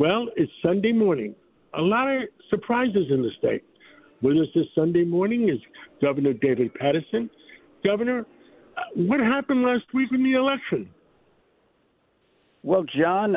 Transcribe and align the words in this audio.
Well, 0.00 0.28
it's 0.34 0.50
Sunday 0.64 0.92
morning. 0.92 1.34
A 1.74 1.82
lot 1.82 2.08
of 2.08 2.22
surprises 2.48 3.08
in 3.10 3.20
the 3.20 3.28
state. 3.38 3.62
With 4.22 4.38
us 4.38 4.46
this 4.54 4.64
Sunday 4.74 5.04
morning 5.04 5.50
is 5.50 5.58
Governor 6.00 6.32
David 6.32 6.72
Paterson. 6.72 7.28
Governor, 7.84 8.20
uh, 8.78 8.80
what 8.94 9.20
happened 9.20 9.62
last 9.62 9.84
week 9.92 10.08
in 10.10 10.22
the 10.24 10.38
election? 10.38 10.88
Well, 12.62 12.86
John, 12.98 13.36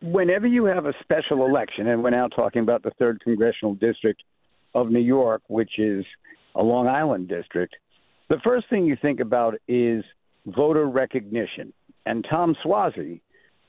whenever 0.00 0.46
you 0.46 0.64
have 0.66 0.86
a 0.86 0.92
special 1.02 1.44
election, 1.44 1.88
and 1.88 2.04
we're 2.04 2.10
now 2.10 2.28
talking 2.28 2.62
about 2.62 2.84
the 2.84 2.92
third 2.96 3.20
congressional 3.20 3.74
district 3.74 4.22
of 4.76 4.92
New 4.92 5.00
York, 5.00 5.42
which 5.48 5.80
is 5.80 6.04
a 6.54 6.62
Long 6.62 6.86
Island 6.86 7.26
district, 7.26 7.74
the 8.28 8.38
first 8.44 8.70
thing 8.70 8.86
you 8.86 8.96
think 9.02 9.18
about 9.18 9.56
is 9.66 10.04
voter 10.46 10.86
recognition. 10.86 11.72
And 12.06 12.24
Tom 12.30 12.54
Suozzi 12.64 13.22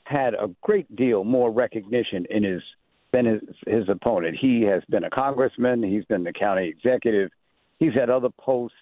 had 0.10 0.34
a 0.34 0.50
great 0.62 0.94
deal 0.96 1.24
more 1.24 1.52
recognition 1.52 2.26
in 2.30 2.44
his 2.44 2.62
than 3.12 3.26
his, 3.26 3.42
his 3.66 3.90
opponent. 3.90 4.38
He 4.40 4.62
has 4.64 4.84
been 4.90 5.04
a 5.04 5.10
congressman. 5.10 5.84
He's 5.84 6.06
been 6.06 6.24
the 6.24 6.34
county 6.34 6.68
executive. 6.68 7.32
He's 7.80 7.94
had 7.94 8.10
other 8.10 8.30
posts 8.40 8.76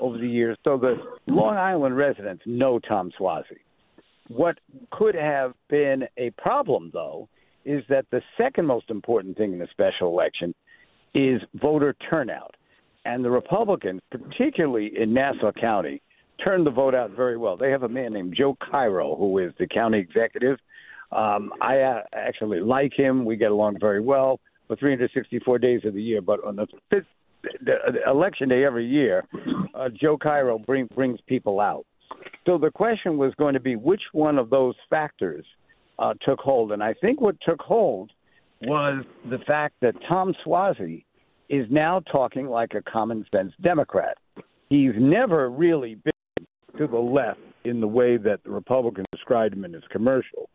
over 0.00 0.16
the 0.16 0.28
years. 0.28 0.56
So 0.64 0.78
the 0.78 0.96
Long 1.26 1.56
Island 1.56 1.96
residents 1.96 2.42
know 2.46 2.78
Tom 2.78 3.10
Suozzi. 3.18 3.58
What 4.28 4.58
could 4.90 5.14
have 5.14 5.54
been 5.68 6.04
a 6.16 6.30
problem, 6.30 6.90
though, 6.92 7.28
is 7.64 7.82
that 7.88 8.06
the 8.10 8.22
second 8.38 8.66
most 8.66 8.90
important 8.90 9.36
thing 9.36 9.52
in 9.52 9.58
the 9.58 9.68
special 9.70 10.08
election 10.08 10.54
is 11.14 11.40
voter 11.54 11.94
turnout. 12.08 12.54
And 13.04 13.24
the 13.24 13.30
Republicans, 13.30 14.00
particularly 14.10 14.92
in 14.98 15.12
Nassau 15.12 15.52
County, 15.52 16.00
turned 16.42 16.66
the 16.66 16.70
vote 16.70 16.94
out 16.94 17.10
very 17.10 17.36
well. 17.36 17.56
They 17.56 17.70
have 17.70 17.82
a 17.82 17.88
man 17.88 18.12
named 18.12 18.34
Joe 18.36 18.56
Cairo, 18.70 19.16
who 19.16 19.38
is 19.38 19.52
the 19.58 19.66
county 19.66 19.98
executive. 19.98 20.58
Um, 21.10 21.52
I 21.60 21.80
uh, 21.80 22.02
actually 22.12 22.60
like 22.60 22.92
him. 22.94 23.24
We 23.24 23.36
get 23.36 23.50
along 23.50 23.78
very 23.80 24.00
well 24.00 24.40
for 24.66 24.76
364 24.76 25.58
days 25.58 25.80
of 25.84 25.94
the 25.94 26.02
year. 26.02 26.20
But 26.20 26.44
on 26.44 26.56
the 26.56 26.66
fifth 26.90 27.06
the, 27.42 27.74
the 27.92 28.10
election 28.10 28.48
day 28.48 28.64
every 28.64 28.86
year, 28.86 29.24
uh, 29.74 29.88
Joe 29.88 30.16
Cairo 30.16 30.58
bring, 30.58 30.86
brings 30.94 31.20
people 31.26 31.60
out. 31.60 31.86
So 32.46 32.58
the 32.58 32.70
question 32.70 33.18
was 33.18 33.32
going 33.38 33.54
to 33.54 33.60
be 33.60 33.76
which 33.76 34.02
one 34.12 34.38
of 34.38 34.50
those 34.50 34.74
factors 34.88 35.44
uh, 35.98 36.14
took 36.22 36.40
hold, 36.40 36.72
and 36.72 36.82
I 36.82 36.94
think 36.94 37.20
what 37.20 37.36
took 37.46 37.60
hold 37.60 38.10
was 38.62 39.04
the 39.30 39.38
fact 39.46 39.74
that 39.82 39.94
Tom 40.08 40.34
Suozzi 40.44 41.04
is 41.48 41.66
now 41.70 42.00
talking 42.10 42.48
like 42.48 42.74
a 42.74 42.82
common 42.90 43.24
sense 43.32 43.52
Democrat. 43.62 44.16
He's 44.68 44.92
never 44.96 45.50
really 45.50 45.94
been 45.96 46.12
to 46.78 46.86
the 46.86 46.98
left 46.98 47.40
in 47.64 47.80
the 47.80 47.88
way 47.88 48.16
that 48.16 48.42
the 48.44 48.50
Republicans 48.50 49.06
described 49.12 49.54
him 49.54 49.64
in 49.64 49.72
his 49.72 49.82
commercial. 49.90 50.48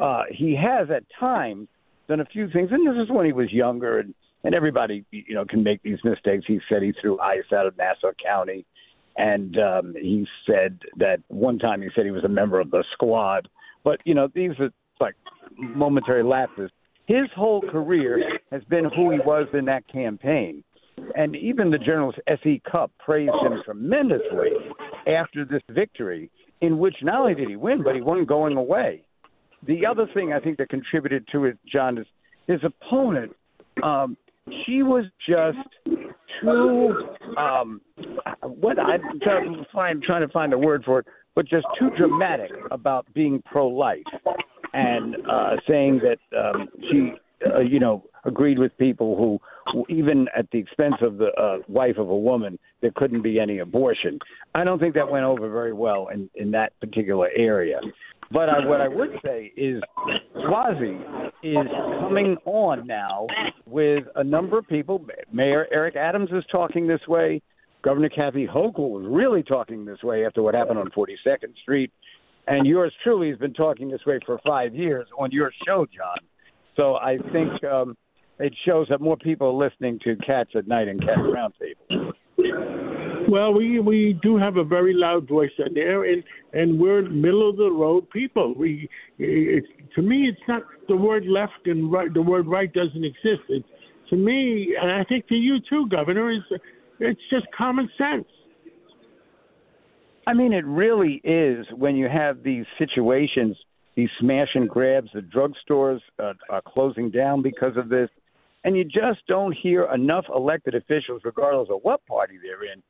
Uh, 0.00 0.22
he 0.30 0.56
has 0.56 0.88
at 0.90 1.04
times 1.18 1.68
done 2.08 2.20
a 2.20 2.24
few 2.24 2.48
things, 2.50 2.70
and 2.72 2.86
this 2.86 3.00
is 3.02 3.10
when 3.10 3.26
he 3.26 3.32
was 3.32 3.52
younger, 3.52 3.98
and, 3.98 4.14
and 4.44 4.54
everybody 4.54 5.04
you 5.10 5.34
know 5.34 5.44
can 5.44 5.62
make 5.62 5.82
these 5.82 5.98
mistakes. 6.04 6.44
He 6.46 6.60
said 6.68 6.82
he 6.82 6.92
threw 7.00 7.18
ICE 7.20 7.44
out 7.52 7.66
of 7.66 7.76
Nassau 7.76 8.12
County, 8.24 8.64
and 9.16 9.58
um, 9.58 9.94
he 10.00 10.26
said 10.46 10.78
that 10.96 11.20
one 11.28 11.58
time 11.58 11.82
he 11.82 11.88
said 11.94 12.04
he 12.04 12.10
was 12.10 12.24
a 12.24 12.28
member 12.28 12.60
of 12.60 12.70
the 12.70 12.84
squad. 12.92 13.48
But 13.84 14.00
you 14.04 14.14
know 14.14 14.28
these 14.34 14.52
are 14.58 14.70
like 15.00 15.14
momentary 15.58 16.22
lapses. 16.22 16.70
His 17.06 17.26
whole 17.34 17.62
career 17.62 18.38
has 18.52 18.62
been 18.64 18.84
who 18.84 19.10
he 19.10 19.18
was 19.18 19.48
in 19.52 19.64
that 19.66 19.88
campaign. 19.90 20.62
And 21.14 21.34
even 21.36 21.70
the 21.70 21.78
journalist 21.78 22.18
S.E. 22.26 22.60
Cupp 22.70 22.90
praised 22.98 23.32
him 23.42 23.62
tremendously 23.64 24.50
after 25.08 25.44
this 25.44 25.62
victory, 25.70 26.30
in 26.60 26.78
which 26.78 26.96
not 27.02 27.20
only 27.20 27.34
did 27.34 27.48
he 27.48 27.56
win, 27.56 27.82
but 27.82 27.94
he 27.94 28.00
won 28.00 28.24
going 28.24 28.56
away. 28.56 29.02
The 29.66 29.86
other 29.86 30.06
thing 30.14 30.32
I 30.32 30.40
think 30.40 30.58
that 30.58 30.68
contributed 30.68 31.26
to 31.32 31.46
it, 31.46 31.58
John, 31.70 31.98
is 31.98 32.06
his 32.46 32.60
opponent. 32.64 33.34
Um, 33.82 34.16
she 34.64 34.82
was 34.82 35.04
just 35.28 35.58
too 36.40 36.94
um, 37.36 37.80
what 38.42 38.78
I'm 38.78 39.20
trying 39.20 39.52
to 39.54 39.66
find 39.72 40.02
trying 40.02 40.26
to 40.26 40.32
find 40.32 40.52
a 40.52 40.58
word 40.58 40.82
for 40.84 41.00
it, 41.00 41.06
but 41.34 41.46
just 41.46 41.66
too 41.78 41.90
dramatic 41.96 42.50
about 42.70 43.06
being 43.14 43.42
pro-life 43.44 44.02
and 44.72 45.16
uh, 45.30 45.56
saying 45.68 46.00
that 46.02 46.38
um, 46.38 46.68
she, 46.90 47.12
uh, 47.46 47.60
you 47.60 47.80
know, 47.80 48.04
agreed 48.24 48.58
with 48.58 48.76
people 48.78 49.16
who, 49.16 49.38
who, 49.38 49.38
even 49.88 50.26
at 50.36 50.50
the 50.50 50.58
expense 50.58 50.96
of 51.00 51.18
the 51.18 51.28
uh, 51.40 51.58
wife 51.68 51.96
of 51.98 52.08
a 52.08 52.16
woman, 52.16 52.58
there 52.80 52.92
couldn't 52.94 53.22
be 53.22 53.38
any 53.40 53.58
abortion. 53.58 54.18
I 54.54 54.64
don't 54.64 54.78
think 54.78 54.94
that 54.94 55.10
went 55.10 55.24
over 55.24 55.50
very 55.50 55.72
well 55.72 56.08
in 56.08 56.30
in 56.34 56.50
that 56.52 56.78
particular 56.80 57.28
area. 57.36 57.80
But 58.30 58.50
I, 58.50 58.66
what 58.66 58.80
I 58.80 58.88
would 58.88 59.10
say 59.24 59.52
is 59.56 59.82
Suozzi 60.36 61.00
is 61.42 61.66
coming 62.00 62.36
on 62.44 62.86
now 62.86 63.26
with 63.66 64.04
a 64.16 64.24
number 64.24 64.58
of 64.58 64.68
people. 64.68 65.04
Mayor 65.32 65.66
Eric 65.72 65.96
Adams 65.96 66.28
is 66.32 66.44
talking 66.50 66.86
this 66.86 67.00
way. 67.08 67.40
Governor 67.82 68.10
Kathy 68.10 68.46
Hochul 68.46 68.90
was 68.90 69.06
really 69.08 69.42
talking 69.42 69.84
this 69.84 70.02
way 70.02 70.26
after 70.26 70.42
what 70.42 70.54
happened 70.54 70.78
on 70.78 70.90
42nd 70.90 71.56
Street. 71.62 71.90
And 72.46 72.66
yours 72.66 72.92
truly 73.02 73.28
has 73.30 73.38
been 73.38 73.54
talking 73.54 73.88
this 73.90 74.04
way 74.06 74.18
for 74.26 74.40
five 74.46 74.74
years 74.74 75.06
on 75.18 75.30
your 75.30 75.52
show, 75.66 75.86
John. 75.86 76.16
So 76.76 76.96
I 76.96 77.18
think 77.32 77.62
um, 77.64 77.96
it 78.38 78.54
shows 78.64 78.86
that 78.90 79.00
more 79.00 79.16
people 79.16 79.48
are 79.48 79.68
listening 79.68 79.98
to 80.04 80.16
Cats 80.16 80.50
at 80.54 80.66
Night 80.66 80.88
and 80.88 81.00
Cats 81.00 81.20
Roundtable. 81.20 82.12
Well, 83.28 83.52
we 83.52 83.78
we 83.78 84.18
do 84.22 84.38
have 84.38 84.56
a 84.56 84.64
very 84.64 84.94
loud 84.94 85.28
voice 85.28 85.50
in 85.58 85.74
there, 85.74 86.04
and 86.04 86.24
and 86.54 86.80
we're 86.80 87.02
middle 87.02 87.50
of 87.50 87.56
the 87.56 87.70
road 87.70 88.08
people. 88.10 88.54
We, 88.54 88.88
it's 89.18 89.66
to 89.96 90.02
me, 90.02 90.28
it's 90.28 90.40
not 90.48 90.62
the 90.88 90.96
word 90.96 91.26
left 91.26 91.66
and 91.66 91.92
right. 91.92 92.12
The 92.12 92.22
word 92.22 92.46
right 92.46 92.72
doesn't 92.72 93.04
exist. 93.04 93.42
It's 93.50 93.68
to 94.10 94.16
me, 94.16 94.74
and 94.80 94.90
I 94.90 95.04
think 95.04 95.28
to 95.28 95.34
you 95.34 95.58
too, 95.68 95.88
Governor, 95.90 96.30
is 96.30 96.42
it's 97.00 97.20
just 97.30 97.46
common 97.56 97.90
sense. 97.98 98.26
I 100.26 100.34
mean, 100.34 100.52
it 100.52 100.64
really 100.66 101.20
is 101.24 101.66
when 101.76 101.96
you 101.96 102.08
have 102.08 102.42
these 102.42 102.66
situations, 102.78 103.56
these 103.94 104.10
smash 104.20 104.48
and 104.54 104.68
grabs. 104.68 105.08
The 105.12 105.20
drugstores 105.20 106.00
uh, 106.18 106.32
are 106.50 106.62
closing 106.66 107.10
down 107.10 107.42
because 107.42 107.76
of 107.76 107.88
this, 107.88 108.08
and 108.64 108.76
you 108.76 108.84
just 108.84 109.26
don't 109.26 109.52
hear 109.52 109.84
enough 109.92 110.26
elected 110.34 110.74
officials, 110.74 111.22
regardless 111.24 111.68
of 111.70 111.80
what 111.82 112.04
party 112.06 112.34
they're 112.42 112.72
in, 112.72 112.82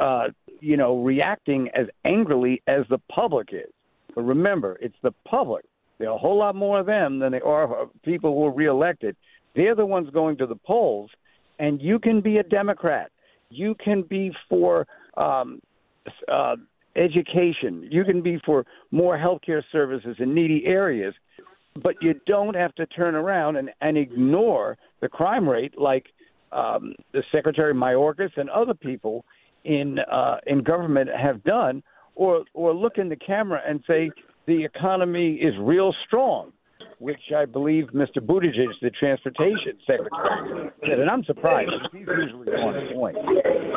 uh, 0.00 0.28
you 0.60 0.76
know, 0.76 1.02
reacting 1.02 1.68
as 1.74 1.86
angrily 2.04 2.62
as 2.66 2.82
the 2.90 2.98
public 3.10 3.48
is. 3.52 3.70
But 4.14 4.22
remember, 4.22 4.76
it's 4.80 4.96
the 5.02 5.12
public. 5.26 5.64
There 5.98 6.08
are 6.08 6.14
a 6.14 6.18
whole 6.18 6.38
lot 6.38 6.54
more 6.54 6.80
of 6.80 6.86
them 6.86 7.18
than 7.18 7.32
there 7.32 7.46
are 7.46 7.86
people 8.04 8.34
who 8.34 8.46
are 8.46 8.52
reelected. 8.52 9.16
They're 9.56 9.74
the 9.74 9.86
ones 9.86 10.08
going 10.10 10.36
to 10.38 10.46
the 10.46 10.56
polls, 10.56 11.10
and 11.58 11.80
you 11.82 11.98
can 11.98 12.20
be 12.20 12.38
a 12.38 12.42
Democrat. 12.42 13.10
You 13.50 13.74
can 13.82 14.02
be 14.02 14.32
for 14.48 14.86
um, 15.16 15.60
uh, 16.30 16.56
education. 16.96 17.88
You 17.90 18.04
can 18.04 18.22
be 18.22 18.38
for 18.44 18.66
more 18.90 19.18
health 19.18 19.40
care 19.44 19.64
services 19.72 20.16
in 20.18 20.34
needy 20.34 20.64
areas, 20.66 21.14
but 21.82 21.94
you 22.00 22.14
don't 22.26 22.54
have 22.54 22.74
to 22.76 22.86
turn 22.86 23.14
around 23.14 23.56
and, 23.56 23.70
and 23.80 23.96
ignore 23.96 24.76
the 25.00 25.08
crime 25.08 25.48
rate 25.48 25.78
like 25.78 26.06
um, 26.52 26.94
the 27.12 27.22
Secretary 27.30 27.74
Mayorkas 27.74 28.30
and 28.36 28.48
other 28.50 28.74
people 28.74 29.24
in 29.64 29.98
uh, 30.10 30.36
in 30.46 30.62
government 30.62 31.10
have 31.10 31.42
done, 31.44 31.82
or 32.14 32.44
or 32.54 32.74
look 32.74 32.96
in 32.96 33.08
the 33.08 33.16
camera 33.16 33.60
and 33.66 33.82
say 33.86 34.10
the 34.46 34.64
economy 34.64 35.34
is 35.34 35.52
real 35.60 35.94
strong, 36.06 36.52
which 36.98 37.20
I 37.36 37.44
believe 37.44 37.84
Mr. 37.94 38.18
Buttigieg, 38.18 38.68
the 38.80 38.90
transportation 38.98 39.78
secretary, 39.86 40.70
said, 40.80 41.00
and 41.00 41.10
I'm 41.10 41.22
surprised 41.24 41.70
he's 41.92 42.06
usually 42.06 42.48
on 42.48 42.94
point. 42.94 43.16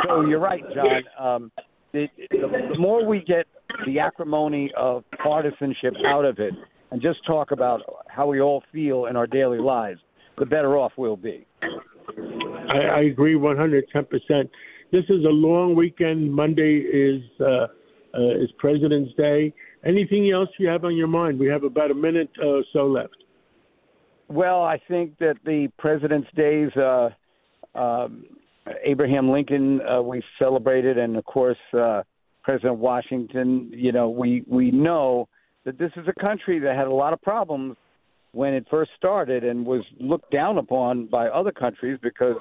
So 0.07 0.21
you're 0.21 0.39
right, 0.39 0.63
John. 0.73 1.03
Um, 1.19 1.51
the, 1.93 2.07
the 2.29 2.77
more 2.79 3.05
we 3.05 3.19
get 3.19 3.47
the 3.85 3.99
acrimony 3.99 4.71
of 4.77 5.03
partisanship 5.21 5.93
out 6.07 6.23
of 6.23 6.39
it, 6.39 6.53
and 6.91 7.01
just 7.01 7.25
talk 7.25 7.51
about 7.51 7.81
how 8.07 8.27
we 8.27 8.41
all 8.41 8.63
feel 8.71 9.05
in 9.05 9.15
our 9.15 9.27
daily 9.27 9.59
lives, 9.59 9.99
the 10.37 10.45
better 10.45 10.77
off 10.77 10.91
we'll 10.97 11.17
be. 11.17 11.45
I, 12.69 12.77
I 12.77 12.99
agree 13.01 13.35
110 13.35 14.05
percent. 14.05 14.49
This 14.91 15.05
is 15.05 15.23
a 15.23 15.29
long 15.29 15.75
weekend. 15.75 16.33
Monday 16.33 16.79
is 16.79 17.21
uh, 17.39 17.67
uh, 18.13 18.41
is 18.41 18.49
President's 18.57 19.13
Day. 19.15 19.53
Anything 19.85 20.29
else 20.31 20.49
you 20.59 20.67
have 20.67 20.83
on 20.83 20.95
your 20.95 21.07
mind? 21.07 21.39
We 21.39 21.47
have 21.47 21.63
about 21.63 21.91
a 21.91 21.95
minute 21.95 22.29
or 22.43 22.63
so 22.73 22.87
left. 22.87 23.15
Well, 24.27 24.61
I 24.61 24.79
think 24.87 25.17
that 25.19 25.35
the 25.45 25.69
President's 25.77 26.29
Days, 26.35 26.69
uh, 26.75 27.09
um, 27.75 28.25
Abraham 28.83 29.29
Lincoln, 29.29 29.81
uh, 29.81 30.01
we 30.01 30.21
celebrated, 30.39 30.97
and 30.97 31.17
of 31.17 31.25
course 31.25 31.57
uh, 31.73 32.03
President 32.43 32.77
Washington. 32.77 33.71
You 33.73 33.91
know, 33.91 34.09
we 34.09 34.43
we 34.47 34.71
know 34.71 35.27
that 35.65 35.77
this 35.77 35.91
is 35.95 36.07
a 36.07 36.21
country 36.21 36.59
that 36.59 36.75
had 36.75 36.87
a 36.87 36.93
lot 36.93 37.13
of 37.13 37.21
problems 37.21 37.75
when 38.33 38.53
it 38.53 38.65
first 38.69 38.91
started 38.97 39.43
and 39.43 39.65
was 39.65 39.83
looked 39.99 40.31
down 40.31 40.57
upon 40.57 41.05
by 41.07 41.27
other 41.27 41.51
countries 41.51 41.99
because 42.01 42.35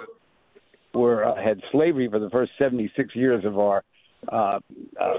were 0.95 1.25
uh, 1.25 1.35
had 1.37 1.61
slavery 1.71 2.09
for 2.09 2.19
the 2.19 2.31
first 2.31 2.53
76 2.59 3.15
years 3.15 3.45
of 3.45 3.59
our 3.59 3.83
uh, 4.33 4.59
uh, 5.01 5.15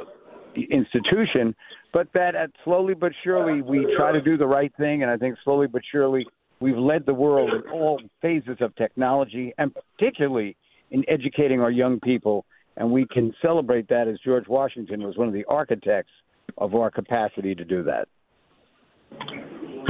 institution, 0.69 1.56
but 1.94 2.07
that 2.13 2.36
at 2.36 2.51
slowly 2.63 2.94
but 2.94 3.12
surely 3.24 3.62
we 3.62 3.88
try 3.98 4.12
to 4.12 4.21
do 4.21 4.38
the 4.38 4.47
right 4.47 4.71
thing, 4.77 5.01
and 5.01 5.12
I 5.12 5.18
think 5.18 5.38
slowly 5.44 5.68
but 5.68 5.81
surely 5.92 6.25
We've 6.62 6.77
led 6.77 7.07
the 7.07 7.13
world 7.13 7.50
in 7.50 7.71
all 7.71 8.00
phases 8.21 8.57
of 8.62 8.74
technology, 8.75 9.51
and 9.57 9.71
particularly 9.74 10.56
in 10.92 11.04
educating 11.09 11.59
our 11.59 11.71
young 11.71 12.00
people. 12.00 12.45
And 12.77 12.92
we 12.92 13.06
can 13.12 13.33
celebrate 13.42 13.89
that 13.89 14.07
as 14.07 14.19
George 14.24 14.47
Washington 14.47 15.01
was 15.01 15.18
one 15.18 15.27
of 15.27 15.33
the 15.33 15.44
architects 15.45 16.12
of 16.57 16.75
our 16.75 16.92
capacity 16.92 17.56
to 17.56 17.65
do 17.65 17.83
that. 17.83 18.07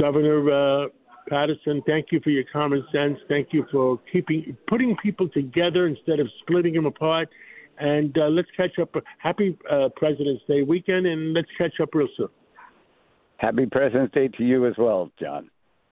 Governor 0.00 0.84
uh, 0.84 0.88
Paterson, 1.28 1.82
thank 1.86 2.06
you 2.10 2.20
for 2.20 2.30
your 2.30 2.44
common 2.52 2.84
sense. 2.92 3.18
Thank 3.28 3.48
you 3.52 3.64
for 3.70 4.00
keeping 4.12 4.56
putting 4.66 4.96
people 5.02 5.28
together 5.28 5.86
instead 5.86 6.20
of 6.20 6.28
splitting 6.40 6.74
them 6.74 6.86
apart. 6.86 7.28
And 7.78 8.16
uh, 8.18 8.26
let's 8.26 8.48
catch 8.56 8.78
up. 8.80 8.94
Happy 9.18 9.56
uh, 9.70 9.88
President's 9.96 10.42
Day 10.46 10.62
weekend, 10.62 11.06
and 11.06 11.32
let's 11.32 11.48
catch 11.56 11.80
up 11.80 11.94
real 11.94 12.08
soon. 12.16 12.28
Happy 13.38 13.66
President's 13.66 14.14
Day 14.14 14.28
to 14.28 14.44
you 14.44 14.66
as 14.66 14.74
well, 14.78 15.10
John. 15.18 15.50